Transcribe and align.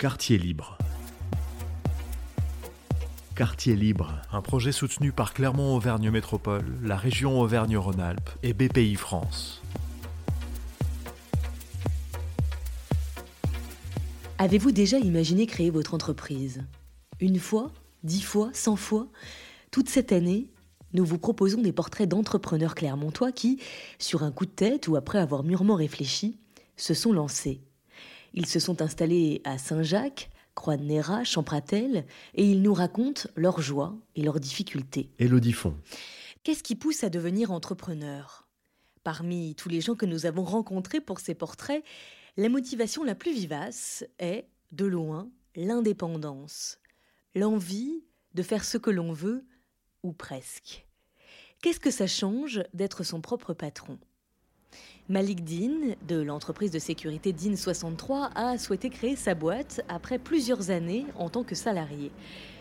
Quartier 0.00 0.38
libre. 0.38 0.78
Quartier 3.34 3.74
libre, 3.74 4.22
un 4.30 4.42
projet 4.42 4.70
soutenu 4.70 5.10
par 5.10 5.34
Clermont-Auvergne 5.34 6.12
Métropole, 6.12 6.78
la 6.84 6.96
région 6.96 7.40
Auvergne-Rhône-Alpes 7.40 8.30
et 8.44 8.52
BPI 8.52 8.94
France. 8.94 9.60
Avez-vous 14.38 14.70
déjà 14.70 15.00
imaginé 15.00 15.48
créer 15.48 15.70
votre 15.70 15.94
entreprise? 15.94 16.62
Une 17.18 17.40
fois 17.40 17.72
Dix 18.04 18.22
fois 18.22 18.50
Cent 18.52 18.76
fois? 18.76 19.08
Toute 19.72 19.88
cette 19.88 20.12
année, 20.12 20.46
nous 20.92 21.04
vous 21.04 21.18
proposons 21.18 21.60
des 21.60 21.72
portraits 21.72 22.08
d'entrepreneurs 22.08 22.76
clermontois 22.76 23.32
qui, 23.32 23.60
sur 23.98 24.22
un 24.22 24.30
coup 24.30 24.46
de 24.46 24.52
tête 24.52 24.86
ou 24.86 24.94
après 24.94 25.18
avoir 25.18 25.42
mûrement 25.42 25.74
réfléchi, 25.74 26.38
se 26.76 26.94
sont 26.94 27.12
lancés. 27.12 27.62
Ils 28.34 28.46
se 28.46 28.60
sont 28.60 28.82
installés 28.82 29.40
à 29.44 29.58
Saint-Jacques, 29.58 30.30
Croix-de-Néra, 30.54 31.24
Champratel, 31.24 32.04
et 32.34 32.44
ils 32.44 32.62
nous 32.62 32.74
racontent 32.74 33.28
leurs 33.36 33.60
joies 33.60 33.96
et 34.16 34.22
leurs 34.22 34.40
difficultés. 34.40 35.10
Élodie 35.18 35.52
Font. 35.52 35.76
Qu'est-ce 36.42 36.62
qui 36.62 36.74
pousse 36.74 37.04
à 37.04 37.10
devenir 37.10 37.50
entrepreneur? 37.50 38.48
Parmi 39.04 39.54
tous 39.54 39.68
les 39.68 39.80
gens 39.80 39.94
que 39.94 40.06
nous 40.06 40.26
avons 40.26 40.44
rencontrés 40.44 41.00
pour 41.00 41.20
ces 41.20 41.34
portraits, 41.34 41.84
la 42.36 42.48
motivation 42.48 43.04
la 43.04 43.14
plus 43.14 43.32
vivace 43.32 44.04
est, 44.18 44.48
de 44.72 44.84
loin, 44.84 45.30
l'indépendance, 45.56 46.78
l'envie 47.34 48.04
de 48.34 48.42
faire 48.42 48.64
ce 48.64 48.78
que 48.78 48.90
l'on 48.90 49.12
veut, 49.12 49.44
ou 50.02 50.12
presque. 50.12 50.86
Qu'est-ce 51.62 51.80
que 51.80 51.90
ça 51.90 52.06
change 52.06 52.62
d'être 52.74 53.02
son 53.02 53.20
propre 53.20 53.54
patron? 53.54 53.98
Malik 55.10 55.42
Din, 55.42 55.94
de 56.06 56.20
l'entreprise 56.20 56.70
de 56.70 56.78
sécurité 56.78 57.32
DIN 57.32 57.56
63, 57.56 58.28
a 58.34 58.58
souhaité 58.58 58.90
créer 58.90 59.16
sa 59.16 59.34
boîte 59.34 59.80
après 59.88 60.18
plusieurs 60.18 60.68
années 60.68 61.06
en 61.16 61.30
tant 61.30 61.44
que 61.44 61.54
salarié. 61.54 62.10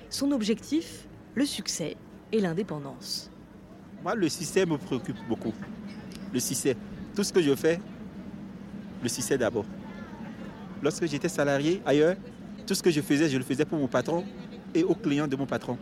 Son 0.10 0.32
objectif 0.32 1.10
Le 1.36 1.46
succès 1.46 1.98
et 2.32 2.40
l'indépendance. 2.40 3.30
Moi, 4.02 4.16
le 4.16 4.30
système 4.30 4.70
me 4.70 4.78
préoccupe 4.78 5.18
beaucoup. 5.28 5.54
Le 6.34 6.40
système. 6.40 6.78
Tout 7.14 7.24
ce 7.26 7.34
que 7.34 7.42
je 7.42 7.54
fais, 7.54 7.82
le 9.04 9.10
système 9.10 9.40
d'abord. 9.40 9.66
Lorsque 10.82 11.06
j'étais 11.06 11.28
salarié 11.28 11.82
ailleurs, 11.86 12.16
tout 12.66 12.76
ce 12.76 12.82
que 12.82 12.92
je 12.92 13.02
faisais, 13.02 13.28
je 13.28 13.38
le 13.38 13.44
faisais 13.44 13.66
pour 13.66 13.78
mon 13.78 13.88
patron 13.88 14.24
et 14.74 14.86
aux 14.86 14.96
clients 14.96 15.28
de 15.28 15.36
mon 15.36 15.46
patron. 15.46 15.78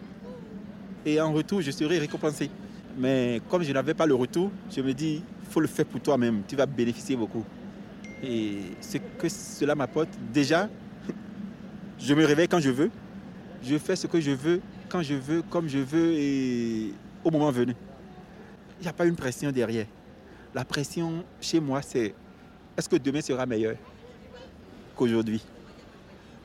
Et 1.05 1.21
en 1.21 1.31
retour, 1.31 1.61
je 1.61 1.69
serais 1.69 1.99
récompensé. 1.99 2.49
Mais 2.97 3.39
comme 3.51 3.61
je 3.61 3.71
n'avais 3.71 3.93
pas 3.93 4.07
le 4.07 4.15
retour, 4.15 4.49
je 4.75 4.81
me 4.81 4.93
dis, 4.93 5.21
il 5.45 5.51
faut 5.51 5.59
le 5.59 5.67
faire 5.67 5.85
pour 5.85 6.01
toi-même, 6.01 6.41
tu 6.47 6.55
vas 6.55 6.65
bénéficier 6.65 7.15
beaucoup. 7.15 7.43
Et 8.23 8.59
ce 8.81 8.97
que 8.97 9.29
cela 9.29 9.75
m'apporte, 9.75 10.09
déjà, 10.33 10.69
je 11.99 12.13
me 12.13 12.25
réveille 12.25 12.47
quand 12.47 12.59
je 12.59 12.69
veux, 12.71 12.89
je 13.63 13.77
fais 13.77 13.95
ce 13.95 14.07
que 14.07 14.19
je 14.19 14.31
veux, 14.31 14.61
quand 14.89 15.01
je 15.01 15.13
veux, 15.15 15.41
comme 15.43 15.67
je 15.67 15.79
veux 15.79 16.13
et 16.13 16.93
au 17.23 17.31
moment 17.31 17.51
venu. 17.51 17.73
Il 18.79 18.83
n'y 18.83 18.87
a 18.87 18.93
pas 18.93 19.05
une 19.05 19.15
pression 19.15 19.51
derrière. 19.51 19.85
La 20.53 20.65
pression 20.65 21.23
chez 21.39 21.59
moi, 21.59 21.81
c'est 21.81 22.13
est-ce 22.77 22.89
que 22.89 22.95
demain 22.97 23.21
sera 23.21 23.45
meilleur 23.45 23.75
qu'aujourd'hui? 24.95 25.41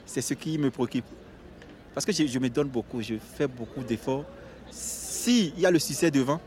C'est 0.07 0.21
ce 0.21 0.35
qui 0.35 0.59
me 0.59 0.71
préoccupe. 0.71 1.05
Parce 1.95 2.07
que 2.07 2.13
je, 2.13 2.27
je 2.27 2.39
me 2.39 2.49
donne 2.49 2.69
beaucoup, 2.69 3.03
je 3.03 3.15
fais 3.19 3.47
beaucoup 3.47 3.83
d'efforts. 3.83 4.25
S'il 4.71 5.59
y 5.59 5.67
a 5.67 5.71
le 5.71 5.79
succès 5.79 6.11
devant, 6.11 6.41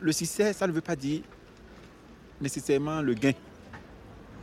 le 0.00 0.12
succès, 0.12 0.52
ça 0.52 0.66
ne 0.66 0.72
veut 0.72 0.80
pas 0.80 0.96
dire 0.96 1.22
nécessairement 2.40 3.02
le 3.02 3.14
gain. 3.14 3.32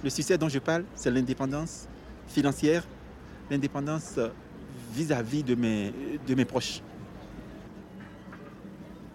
Le 0.04 0.10
succès 0.10 0.38
dont 0.38 0.50
je 0.50 0.60
parle, 0.60 0.86
c'est 0.96 1.12
l'indépendance 1.12 1.88
financière, 2.28 2.88
l'indépendance 3.50 4.20
vis-à-vis 4.94 5.44
de 5.44 5.56
mes, 5.56 5.94
de 6.28 6.36
mes 6.36 6.46
proches. 6.46 6.82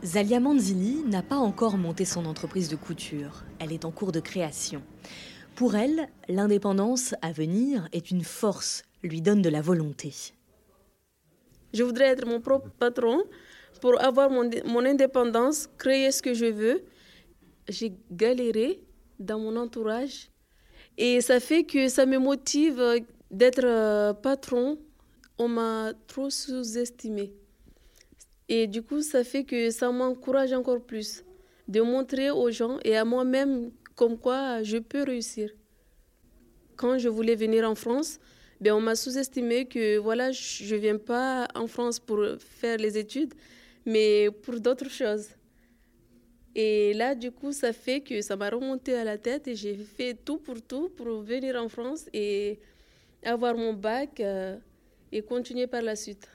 Zalia 0.04 0.40
Manzini 0.40 1.04
n'a 1.04 1.22
pas 1.22 1.36
encore 1.36 1.78
monté 1.78 2.04
son 2.04 2.26
entreprise 2.26 2.68
de 2.68 2.74
couture. 2.74 3.44
Elle 3.60 3.72
est 3.72 3.84
en 3.84 3.92
cours 3.92 4.10
de 4.10 4.18
création. 4.18 4.82
Pour 5.54 5.76
elle, 5.76 6.08
l'indépendance 6.28 7.14
à 7.22 7.30
venir 7.30 7.88
est 7.92 8.10
une 8.10 8.24
force, 8.24 8.82
lui 9.04 9.20
donne 9.20 9.42
de 9.42 9.48
la 9.48 9.60
volonté. 9.60 10.12
Je 11.72 11.84
voudrais 11.84 12.06
être 12.06 12.26
mon 12.26 12.40
propre 12.40 12.68
patron 12.78 13.22
pour 13.80 14.02
avoir 14.02 14.28
mon, 14.28 14.50
mon 14.66 14.84
indépendance, 14.84 15.68
créer 15.78 16.10
ce 16.10 16.22
que 16.22 16.34
je 16.34 16.46
veux. 16.46 16.82
J'ai 17.72 17.94
galéré 18.10 18.80
dans 19.18 19.38
mon 19.38 19.56
entourage 19.56 20.28
et 20.98 21.22
ça 21.22 21.40
fait 21.40 21.64
que 21.64 21.88
ça 21.88 22.04
me 22.04 22.18
motive 22.18 23.00
d'être 23.30 24.12
patron. 24.20 24.78
On 25.38 25.48
m'a 25.48 25.94
trop 26.06 26.28
sous-estimé. 26.28 27.32
Et 28.50 28.66
du 28.66 28.82
coup, 28.82 29.00
ça 29.00 29.24
fait 29.24 29.44
que 29.44 29.70
ça 29.70 29.90
m'encourage 29.90 30.52
encore 30.52 30.82
plus 30.82 31.24
de 31.66 31.80
montrer 31.80 32.30
aux 32.30 32.50
gens 32.50 32.78
et 32.84 32.94
à 32.94 33.06
moi-même 33.06 33.70
comme 33.96 34.18
quoi 34.18 34.62
je 34.62 34.76
peux 34.76 35.04
réussir. 35.04 35.48
Quand 36.76 36.98
je 36.98 37.08
voulais 37.08 37.36
venir 37.36 37.66
en 37.66 37.74
France, 37.74 38.20
ben 38.60 38.74
on 38.74 38.80
m'a 38.82 38.96
sous-estimé 38.96 39.64
que 39.64 39.96
voilà, 39.96 40.30
je 40.30 40.74
ne 40.74 40.80
viens 40.80 40.98
pas 40.98 41.48
en 41.54 41.66
France 41.66 41.98
pour 41.98 42.20
faire 42.38 42.76
les 42.76 42.98
études, 42.98 43.32
mais 43.86 44.28
pour 44.42 44.60
d'autres 44.60 44.90
choses. 44.90 45.28
Et 46.54 46.92
là, 46.94 47.14
du 47.14 47.30
coup, 47.30 47.52
ça 47.52 47.72
fait 47.72 48.00
que 48.00 48.20
ça 48.20 48.36
m'a 48.36 48.50
remonté 48.50 48.94
à 48.94 49.04
la 49.04 49.16
tête 49.18 49.48
et 49.48 49.54
j'ai 49.54 49.74
fait 49.74 50.14
tout 50.14 50.38
pour 50.38 50.60
tout 50.60 50.90
pour 50.90 51.22
venir 51.22 51.56
en 51.56 51.68
France 51.68 52.06
et 52.12 52.58
avoir 53.24 53.56
mon 53.56 53.72
bac 53.72 54.20
euh, 54.20 54.56
et 55.12 55.22
continuer 55.22 55.66
par 55.66 55.82
la 55.82 55.96
suite. 55.96 56.28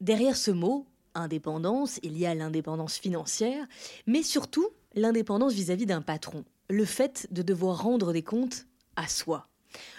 Derrière 0.00 0.36
ce 0.36 0.50
mot, 0.50 0.86
indépendance, 1.14 2.00
il 2.02 2.18
y 2.18 2.26
a 2.26 2.34
l'indépendance 2.34 2.96
financière, 2.96 3.66
mais 4.06 4.22
surtout 4.22 4.68
l'indépendance 4.94 5.52
vis-à-vis 5.52 5.86
d'un 5.86 6.02
patron, 6.02 6.44
le 6.70 6.84
fait 6.84 7.26
de 7.30 7.42
devoir 7.42 7.82
rendre 7.82 8.12
des 8.12 8.22
comptes 8.22 8.66
à 8.96 9.06
soi. 9.08 9.48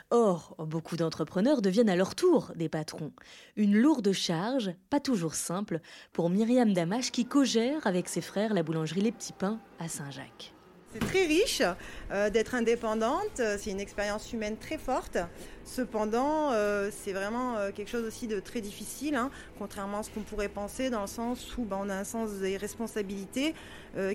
Or, 0.10 0.56
beaucoup 0.60 0.96
d'entrepreneurs 0.96 1.62
deviennent 1.62 1.90
à 1.90 1.96
leur 1.96 2.16
tour 2.16 2.52
des 2.56 2.70
patrons. 2.70 3.12
Une 3.56 3.76
lourde 3.76 4.12
charge, 4.12 4.72
pas 4.90 5.00
toujours 5.00 5.36
simple, 5.36 5.80
pour 6.12 6.30
Myriam 6.30 6.74
Damache 6.74 7.12
qui 7.12 7.26
co-gère 7.26 7.86
avec 7.88 8.10
ses 8.10 8.22
frères 8.22 8.54
la 8.54 8.64
boulangerie 8.64 9.02
Les 9.02 9.12
Petits 9.12 9.34
Pains 9.34 9.60
à 9.80 9.88
Saint-Jacques. 9.88 10.54
C'est 10.94 11.00
très 11.00 11.26
riche 11.26 11.64
euh, 12.12 12.30
d'être 12.30 12.54
indépendante, 12.54 13.42
c'est 13.58 13.72
une 13.72 13.80
expérience 13.80 14.32
humaine 14.32 14.58
très 14.58 14.78
forte. 14.78 15.18
Cependant, 15.66 16.52
euh, 16.52 16.92
c'est 16.92 17.14
vraiment 17.14 17.58
euh, 17.58 17.72
quelque 17.72 17.90
chose 17.90 18.06
aussi 18.06 18.28
de 18.28 18.40
très 18.40 18.62
difficile, 18.62 19.16
hein, 19.16 19.32
contrairement 19.58 20.00
à 20.00 20.04
ce 20.04 20.12
qu'on 20.12 20.22
pourrait 20.22 20.50
penser, 20.50 20.92
dans 20.92 21.02
le 21.02 21.08
sens 21.08 21.58
où 21.58 21.64
ben, 21.64 21.80
on 21.82 21.90
a 21.90 21.96
un 21.96 22.04
sens 22.04 22.34
des 22.34 22.58
responsabilités 22.58 23.56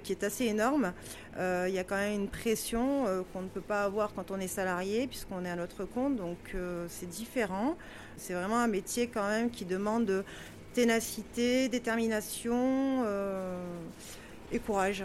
qui 0.03 0.11
est 0.12 0.25
assez 0.25 0.44
énorme. 0.47 0.93
Il 1.37 1.72
y 1.72 1.78
a 1.78 1.84
quand 1.84 1.97
même 1.97 2.15
une 2.15 2.28
pression 2.28 3.05
qu'on 3.33 3.43
ne 3.43 3.49
peut 3.49 3.61
pas 3.61 3.84
avoir 3.84 4.12
quand 4.12 4.33
on 4.33 4.41
est 4.41 4.49
salarié, 4.49 5.06
puisqu'on 5.06 5.44
est 5.44 5.50
à 5.50 5.55
notre 5.55 5.84
compte, 5.84 6.17
donc 6.17 6.56
c'est 6.88 7.09
différent. 7.09 7.77
C'est 8.17 8.34
vraiment 8.34 8.59
un 8.59 8.67
métier 8.67 9.06
quand 9.06 9.28
même 9.28 9.50
qui 9.50 9.65
demande 9.65 10.25
ténacité, 10.75 11.69
détermination 11.69 13.05
et 14.50 14.59
courage. 14.59 15.05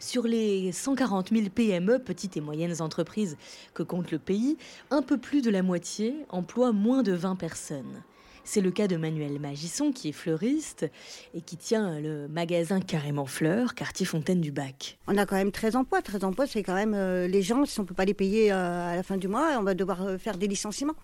Sur 0.00 0.26
les 0.26 0.72
140 0.72 1.28
000 1.28 1.50
PME, 1.54 1.98
petites 1.98 2.38
et 2.38 2.40
moyennes 2.40 2.80
entreprises, 2.80 3.36
que 3.74 3.82
compte 3.82 4.10
le 4.10 4.18
pays, 4.18 4.56
un 4.90 5.02
peu 5.02 5.18
plus 5.18 5.42
de 5.42 5.50
la 5.50 5.62
moitié 5.62 6.14
emploie 6.30 6.72
moins 6.72 7.02
de 7.02 7.12
20 7.12 7.36
personnes. 7.36 8.02
C'est 8.42 8.62
le 8.62 8.70
cas 8.70 8.88
de 8.88 8.96
Manuel 8.96 9.38
Magisson, 9.38 9.92
qui 9.92 10.08
est 10.08 10.12
fleuriste 10.12 10.90
et 11.34 11.42
qui 11.42 11.58
tient 11.58 12.00
le 12.00 12.28
magasin 12.28 12.80
Carrément 12.80 13.26
Fleurs, 13.26 13.74
quartier 13.74 14.06
Fontaine 14.06 14.40
du 14.40 14.50
Bac. 14.50 14.98
On 15.06 15.18
a 15.18 15.26
quand 15.26 15.36
même 15.36 15.52
13 15.52 15.76
emplois. 15.76 16.00
13 16.00 16.24
emplois, 16.24 16.46
c'est 16.46 16.62
quand 16.62 16.74
même 16.74 16.94
euh, 16.94 17.28
les 17.28 17.42
gens, 17.42 17.66
si 17.66 17.78
on 17.78 17.82
ne 17.82 17.88
peut 17.88 17.94
pas 17.94 18.06
les 18.06 18.14
payer 18.14 18.50
euh, 18.52 18.92
à 18.92 18.96
la 18.96 19.02
fin 19.02 19.18
du 19.18 19.28
mois, 19.28 19.50
on 19.58 19.62
va 19.62 19.74
devoir 19.74 20.02
euh, 20.02 20.16
faire 20.16 20.38
des 20.38 20.48
licenciements. 20.48 20.96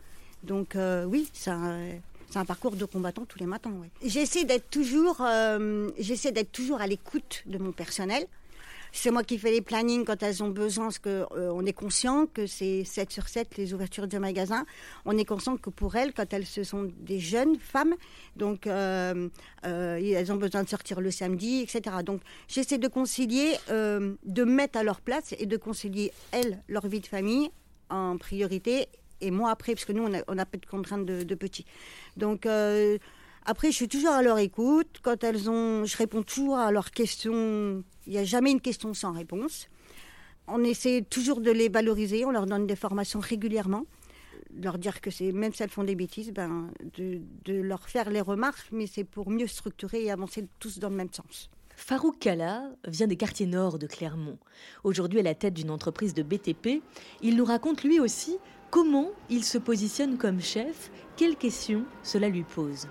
Donc 0.43 0.77
oui, 1.09 1.29
ça, 1.33 1.59
c'est 2.31 2.39
un 2.39 2.45
parcours 2.45 2.77
de 2.77 2.85
combattant 2.85 3.25
tous 3.25 3.39
les 3.39 3.47
matins. 3.47 3.73
J'essaie 4.05 4.45
d'être 4.45 4.71
toujours, 4.71 5.27
j'essaie 5.99 6.31
d'être 6.31 6.53
toujours 6.53 6.81
à 6.81 6.87
l'écoute 6.87 7.43
de 7.47 7.59
mon 7.59 7.73
personnel. 7.73 8.27
C'est 8.99 9.11
moi 9.11 9.23
qui 9.23 9.37
fais 9.37 9.51
les 9.51 9.61
plannings 9.61 10.07
quand 10.07 10.23
elles 10.23 10.43
ont 10.43 10.49
besoin, 10.49 10.87
parce 10.87 10.99
qu'on 10.99 11.27
euh, 11.37 11.67
est 11.67 11.75
conscient 11.75 12.27
que 12.27 12.47
c'est 12.47 12.83
7 12.83 13.13
sur 13.13 13.29
7 13.29 13.59
les 13.59 13.75
ouvertures 13.75 14.09
de 14.09 14.17
magasins. 14.17 14.65
On 15.05 15.19
est 15.19 15.27
conscient 15.27 15.59
que 15.59 15.69
pour 15.69 15.97
elles, 15.97 16.15
quand 16.15 16.33
elles 16.33 16.47
ce 16.47 16.65
sont 16.65 16.91
des 17.01 17.21
jeunes 17.21 17.59
femmes, 17.59 17.95
donc 18.37 18.67
euh, 18.67 19.29
euh, 19.67 19.97
elles 20.03 20.33
ont 20.33 20.37
besoin 20.37 20.65
de 20.65 20.69
sortir 20.71 21.03
le 21.03 21.11
samedi, 21.11 21.61
etc. 21.61 21.97
Donc 22.05 22.23
j'essaie 22.49 22.79
de 22.79 22.89
concilier, 22.89 23.57
de 23.69 24.45
mettre 24.45 24.79
à 24.79 24.83
leur 24.83 25.03
place 25.03 25.35
et 25.39 25.45
de 25.45 25.57
concilier 25.59 26.11
elles 26.33 26.63
leur 26.67 26.87
vie 26.87 27.01
de 27.01 27.07
famille 27.07 27.51
en 27.91 28.17
priorité 28.17 28.89
et 29.21 29.31
moi 29.31 29.51
après, 29.51 29.75
parce 29.75 29.85
que 29.85 29.93
nous 29.93 30.05
on 30.05 30.15
a, 30.15 30.23
on 30.27 30.39
a 30.39 30.47
peu 30.47 30.57
de 30.57 30.67
contraintes 30.67 31.05
de, 31.05 31.23
de 31.23 31.35
petits. 31.35 31.67
Donc 32.17 32.47
après, 33.49 33.71
je 33.71 33.77
suis 33.77 33.89
toujours 33.89 34.11
à 34.11 34.23
leur 34.23 34.39
écoute. 34.39 34.99
Quand 35.03 35.23
elles 35.23 35.49
ont, 35.49 35.85
je 35.85 35.97
réponds 35.97 36.25
toujours 36.25 36.59
à 36.59 36.73
leurs 36.73 36.91
questions. 36.91 37.85
Il 38.07 38.13
n'y 38.13 38.19
a 38.19 38.25
jamais 38.25 38.51
une 38.51 38.61
question 38.61 38.93
sans 38.93 39.13
réponse. 39.13 39.69
On 40.49 40.65
essaie 40.65 41.03
toujours 41.09 41.41
de 41.41 41.53
les 41.53 41.69
valoriser. 41.69 42.25
On 42.25 42.33
leur 42.33 42.47
donne 42.47 42.67
des 42.67 42.75
formations 42.75 43.21
régulièrement. 43.21 43.85
leur 44.61 44.79
dire 44.79 45.01
que 45.01 45.13
c'est, 45.13 45.31
même 45.31 45.53
si 45.53 45.63
elles 45.63 45.71
font 45.71 45.85
des 45.85 45.95
bêtises, 45.95 46.33
ben, 46.33 46.71
de, 46.97 47.21
leur 47.47 47.89
faire 47.89 48.11
les 48.11 48.21
remarques, 48.21 48.69
mais 48.73 48.89
c'est 48.89 49.05
pour 49.05 49.31
mieux 49.31 49.47
structurer 49.47 50.03
et 50.03 50.11
avancer 50.11 50.49
tous 50.59 50.81
dans 50.81 50.89
le 50.89 50.97
même 50.97 51.13
sens. 51.13 51.49
Farouk 51.77 52.19
Kalla 52.19 52.71
vient 52.89 53.07
des 53.07 53.17
quartiers 53.17 53.47
nord 53.47 53.79
de 53.79 53.87
Clermont. 53.87 54.39
Aujourd'hui 54.83 55.21
à 55.21 55.23
la 55.23 55.35
tête 55.37 55.55
d'une 55.55 55.71
entreprise 55.71 56.15
de 56.15 56.23
BTP, 56.25 56.83
il 57.23 57.37
nous 57.37 57.45
raconte 57.45 57.85
lui 57.85 58.01
aussi 58.01 58.39
comment 58.71 59.11
il 59.31 59.45
se 59.45 59.59
positionne 59.59 60.17
comme 60.17 60.41
chef, 60.41 60.91
quelles 61.17 61.37
questions 61.37 61.85
cela 62.03 62.29
lui 62.29 62.43
pose? 62.43 62.89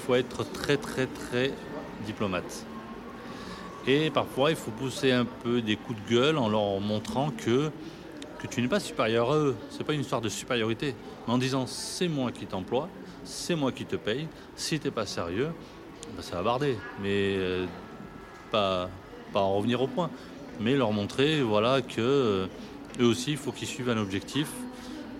Il 0.00 0.06
faut 0.06 0.14
être 0.14 0.50
très 0.50 0.78
très 0.78 1.06
très 1.06 1.52
diplomate. 2.06 2.64
Et 3.86 4.10
parfois 4.10 4.50
il 4.50 4.56
faut 4.56 4.70
pousser 4.70 5.12
un 5.12 5.26
peu 5.26 5.60
des 5.60 5.76
coups 5.76 5.98
de 6.02 6.14
gueule 6.14 6.38
en 6.38 6.48
leur 6.48 6.80
montrant 6.80 7.30
que, 7.30 7.70
que 8.38 8.46
tu 8.46 8.62
n'es 8.62 8.68
pas 8.68 8.80
supérieur 8.80 9.30
à 9.30 9.36
eux. 9.36 9.56
Ce 9.70 9.78
n'est 9.78 9.84
pas 9.84 9.92
une 9.92 10.00
histoire 10.00 10.22
de 10.22 10.30
supériorité. 10.30 10.94
Mais 11.26 11.34
en 11.34 11.38
disant 11.38 11.66
c'est 11.66 12.08
moi 12.08 12.32
qui 12.32 12.46
t'emploie, 12.46 12.88
c'est 13.24 13.56
moi 13.56 13.72
qui 13.72 13.84
te 13.84 13.96
paye, 13.96 14.26
si 14.56 14.80
tu 14.80 14.86
n'es 14.86 14.90
pas 14.90 15.04
sérieux, 15.04 15.50
ben, 16.16 16.22
ça 16.22 16.36
va 16.36 16.42
barder. 16.42 16.78
Mais 17.02 17.36
euh, 17.36 17.66
pas, 18.50 18.88
pas 19.34 19.40
en 19.40 19.54
revenir 19.54 19.82
au 19.82 19.86
point. 19.86 20.10
Mais 20.60 20.76
leur 20.76 20.92
montrer 20.92 21.42
voilà, 21.42 21.82
que 21.82 22.00
euh, 22.00 22.46
eux 23.00 23.06
aussi, 23.06 23.32
il 23.32 23.36
faut 23.36 23.52
qu'ils 23.52 23.68
suivent 23.68 23.90
un 23.90 23.98
objectif. 23.98 24.48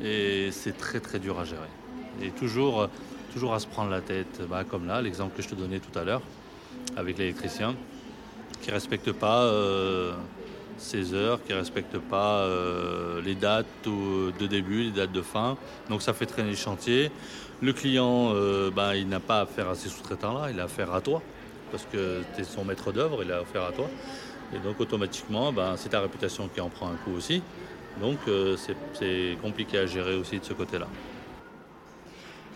Et 0.03 0.49
c'est 0.53 0.79
très 0.79 1.01
très 1.01 1.19
dur 1.19 1.39
à 1.39 1.45
gérer. 1.45 1.69
Et 2.23 2.31
toujours, 2.31 2.89
toujours 3.33 3.55
à 3.55 3.61
se 3.61 3.67
prendre 3.67 3.91
la 3.91 4.01
tête, 4.01 4.41
bah, 4.49 4.65
comme 4.65 4.87
là, 4.87 5.01
l'exemple 5.01 5.37
que 5.37 5.43
je 5.43 5.49
te 5.49 5.55
donnais 5.55 5.79
tout 5.79 5.97
à 5.99 6.05
l'heure, 6.05 6.23
avec 6.97 7.19
l'électricien, 7.19 7.75
qui 8.61 8.69
ne 8.69 8.75
respecte 8.75 9.13
pas 9.13 9.43
euh, 9.45 10.13
ses 10.79 11.15
heures, 11.15 11.43
qui 11.45 11.53
ne 11.53 11.59
respecte 11.59 11.99
pas 11.99 12.41
euh, 12.41 13.21
les 13.23 13.35
dates 13.35 13.67
de 13.85 14.47
début, 14.47 14.85
les 14.85 14.91
dates 14.91 15.13
de 15.13 15.23
fin. 15.23 15.57
Donc 15.89 16.03
ça 16.03 16.13
fait 16.13 16.27
traîner 16.27 16.51
le 16.51 16.57
chantier. 16.57 17.11
Le 17.63 17.73
client, 17.73 18.33
euh, 18.35 18.71
bah, 18.71 18.97
il 18.97 19.09
n'a 19.09 19.21
pas 19.21 19.43
affaire 19.43 19.69
à 19.69 19.75
ces 19.75 19.89
sous-traitants-là, 19.89 20.51
il 20.51 20.61
a 20.61 20.65
affaire 20.65 20.93
à 20.95 21.01
toi, 21.01 21.23
parce 21.71 21.87
que 21.93 22.23
tu 22.35 22.41
es 22.41 22.45
son 22.45 22.65
maître 22.65 22.93
d'œuvre, 22.93 23.23
il 23.23 23.31
a 23.33 23.41
affaire 23.41 23.65
à 23.65 23.73
toi. 23.73 23.89
Et 24.55 24.59
donc 24.59 24.81
automatiquement, 24.81 25.53
bah, 25.53 25.75
c'est 25.77 25.91
ta 25.91 26.01
réputation 26.01 26.49
qui 26.49 26.61
en 26.61 26.69
prend 26.69 26.89
un 26.89 26.97
coup 26.97 27.13
aussi. 27.17 27.43
Donc 28.01 28.19
c'est 28.95 29.37
compliqué 29.43 29.79
à 29.79 29.87
gérer 29.87 30.15
aussi 30.15 30.39
de 30.39 30.45
ce 30.45 30.55
côté-là. 30.55 30.87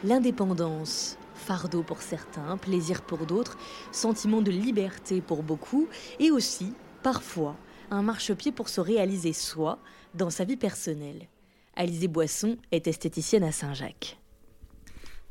L'indépendance, 0.04 1.16
fardeau 1.34 1.82
pour 1.82 2.02
certains, 2.02 2.58
plaisir 2.58 3.00
pour 3.00 3.24
d'autres, 3.24 3.56
sentiment 3.90 4.42
de 4.42 4.50
liberté 4.50 5.22
pour 5.22 5.42
beaucoup, 5.42 5.88
et 6.20 6.30
aussi, 6.30 6.74
parfois, 7.02 7.56
un 7.90 8.02
marchepied 8.02 8.52
pour 8.52 8.68
se 8.68 8.82
réaliser 8.82 9.32
soi 9.32 9.78
dans 10.14 10.28
sa 10.28 10.44
vie 10.44 10.58
personnelle. 10.58 11.26
Alizée 11.74 12.08
Boisson 12.08 12.58
est 12.70 12.86
esthéticienne 12.86 13.44
à 13.44 13.50
Saint-Jacques 13.50 14.18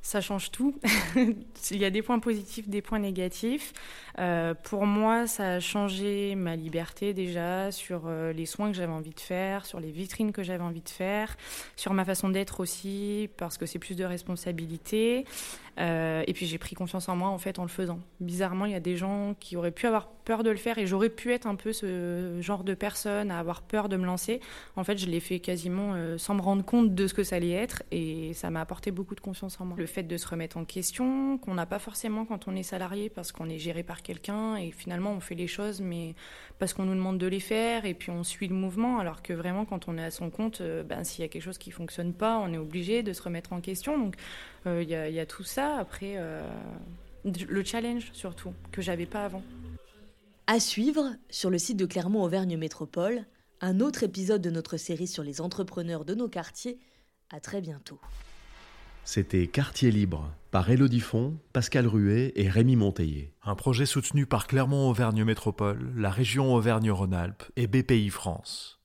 ça 0.04 0.20
change 0.20 0.52
tout. 0.52 0.76
Il 1.72 1.78
y 1.78 1.86
a 1.86 1.90
des 1.90 2.02
points 2.02 2.20
positifs, 2.20 2.68
des 2.68 2.82
points 2.82 3.00
négatifs. 3.00 3.74
Euh, 4.20 4.54
pour 4.54 4.86
moi, 4.86 5.28
ça 5.28 5.54
a 5.54 5.60
changé 5.62 6.36
ma 6.36 6.58
liberté 6.58 7.14
déjà 7.14 7.72
sur 7.72 8.04
euh, 8.06 8.34
les 8.34 8.46
soins 8.46 8.70
que 8.70 8.76
j'avais 8.76 8.92
envie 8.92 9.14
de 9.14 9.20
faire, 9.20 9.66
sur 9.66 9.80
les 9.80 9.92
vitrines 9.92 10.34
que 10.34 10.44
j'avais 10.44 10.64
envie 10.64 10.82
de 10.82 10.90
faire, 10.90 11.38
sur 11.78 11.94
ma 11.94 12.04
façon 12.04 12.28
d'être 12.30 12.60
aussi, 12.60 13.30
parce 13.38 13.58
que 13.58 13.66
c'est 13.66 13.80
plus 13.80 13.96
de 13.96 14.04
responsabilité. 14.04 15.26
Euh, 15.80 16.22
et 16.28 16.34
puis 16.34 16.46
j'ai 16.46 16.60
pris 16.60 16.76
confiance 16.76 17.10
en 17.10 17.16
moi 17.16 17.30
en 17.30 17.40
fait 17.40 17.58
en 17.58 17.64
le 17.64 17.70
faisant. 17.70 18.00
Bizarrement, 18.20 18.66
il 18.66 18.74
y 18.74 18.76
a 18.76 18.80
des 18.80 18.96
gens 18.96 19.36
qui 19.40 19.56
auraient 19.56 19.72
pu 19.72 19.88
avoir 19.88 20.08
peur 20.08 20.44
de 20.44 20.52
le 20.52 20.58
faire 20.58 20.78
et 20.78 20.86
j'aurais 20.86 21.10
pu 21.10 21.32
être 21.32 21.48
un 21.48 21.56
peu 21.56 21.74
ce 21.74 22.38
genre 22.42 22.64
de 22.64 22.76
personne 22.76 23.32
à 23.32 23.40
avoir 23.40 23.64
peur 23.64 23.90
de 23.90 23.98
me 23.98 24.06
lancer. 24.06 24.40
En 24.76 24.84
fait, 24.84 25.00
je 25.00 25.08
l'ai 25.08 25.20
fait 25.20 25.40
quasiment 25.40 25.96
sans 26.18 26.36
me 26.36 26.42
rendre 26.42 26.64
compte 26.64 26.94
de 26.94 27.08
ce 27.08 27.16
que 27.16 27.24
ça 27.24 27.38
allait 27.38 27.52
être 27.52 27.82
et 27.90 28.34
ça 28.34 28.52
m'a 28.52 28.62
apporté 28.62 28.92
beaucoup 28.92 29.16
de 29.16 29.22
confiance 29.22 29.60
en 29.60 29.66
moi. 29.66 29.76
Fait 29.94 30.04
de 30.04 30.18
se 30.18 30.28
remettre 30.28 30.58
en 30.58 30.66
question, 30.66 31.38
qu'on 31.38 31.54
n'a 31.54 31.66
pas 31.66 31.80
forcément 31.80 32.26
quand 32.26 32.48
on 32.48 32.56
est 32.56 32.64
salarié 32.64 33.10
parce 33.10 33.32
qu'on 33.32 33.50
est 33.50 33.60
géré 33.60 33.84
par 33.84 34.02
quelqu'un 34.02 34.56
et 34.56 34.72
finalement 34.72 35.12
on 35.12 35.20
fait 35.20 35.36
les 35.36 35.48
choses 35.48 35.82
mais 35.82 36.16
parce 36.60 36.74
qu'on 36.74 36.86
nous 36.86 36.96
demande 36.96 37.18
de 37.18 37.28
les 37.28 37.40
faire 37.40 37.86
et 37.86 37.94
puis 37.94 38.10
on 38.10 38.24
suit 38.24 38.48
le 38.48 38.56
mouvement 38.56 39.00
alors 39.00 39.22
que 39.22 39.34
vraiment 39.34 39.66
quand 39.66 39.88
on 39.88 39.98
est 39.98 40.04
à 40.04 40.12
son 40.12 40.30
compte, 40.30 40.62
euh, 40.62 40.84
ben, 40.84 41.04
s'il 41.04 41.22
y 41.22 41.26
a 41.26 41.28
quelque 41.28 41.44
chose 41.44 41.58
qui 41.58 41.72
fonctionne 41.72 42.14
pas, 42.14 42.40
on 42.40 42.52
est 42.54 42.58
obligé 42.58 43.04
de 43.04 43.14
se 43.14 43.22
remettre 43.22 43.54
en 43.54 43.62
question. 43.62 43.98
Donc 43.98 44.16
il 44.66 44.84
y, 44.84 44.94
y, 44.94 45.20
a 45.20 45.26
tout 45.26 45.44
ça 45.44 45.76
après, 45.76 46.14
euh, 46.16 46.42
le 47.26 47.64
challenge 47.64 48.10
surtout, 48.14 48.54
que 48.72 48.82
j'avais 48.82 49.06
pas 49.06 49.26
avant. 49.26 49.44
À 50.48 50.60
suivre, 50.60 51.16
sur 51.30 51.50
le 51.50 51.58
site 51.58 51.78
de 51.78 51.86
Clermont-Auvergne 51.86 52.58
Métropole, 52.58 53.26
un 53.62 53.80
autre 53.80 54.04
épisode 54.04 54.42
de 54.42 54.50
notre 54.50 54.76
série 54.76 55.08
sur 55.08 55.24
les 55.24 55.40
entrepreneurs 55.40 56.04
de 56.04 56.16
nos 56.16 56.28
quartiers. 56.28 56.80
À 57.30 57.40
très 57.40 57.62
bientôt. 57.62 58.00
C'était 59.06 59.48
Quartier 59.48 59.92
Libre 59.92 60.32
par 60.50 60.70
Elodie 60.70 61.02
Font, 61.02 61.38
Pascal 61.52 61.88
Ruet 61.88 62.32
et 62.36 62.48
Rémi 62.48 62.76
Monteillé. 62.76 63.34
Un 63.44 63.56
projet 63.56 63.86
soutenu 63.86 64.26
par 64.26 64.48
Clermont-Auvergne 64.48 65.24
Métropole, 65.24 65.92
la 65.96 66.10
région 66.10 66.54
Auvergne-Rhône-Alpes 66.54 67.44
et 67.58 67.68
BPI 67.68 68.10
France. 68.10 68.83